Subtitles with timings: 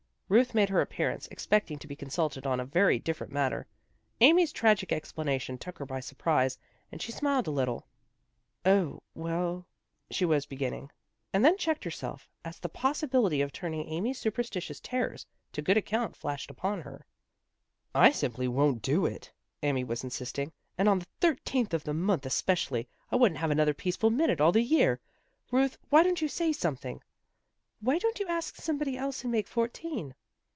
[0.31, 3.67] Ruth made her appearance, expecting to be consulted on a very different matter.
[4.21, 6.57] Amy's tragic explanation took her by surprise,
[6.89, 7.85] and she smiled a little.
[8.09, 9.67] *" 0, well,"
[10.09, 10.89] she was be ginning,
[11.33, 15.75] and then checked herself, as the possi bility of turning Amy's superstitious terrors to good
[15.75, 17.05] account flashed upon her.
[17.91, 18.25] "'WHY NOT ASK PEGGY?
[18.25, 19.33] ''A BELATED INVITATION 267" I simply won't do it,"
[19.63, 22.87] Amy was insisting." And on the thirteenth of the month, especially.
[23.11, 25.01] I wouldn't have another peaceful minute all the year.
[25.51, 27.01] Ruth, why don't you say some thing?
[27.81, 30.15] ""Why don't you ask somebody else and make fourteen."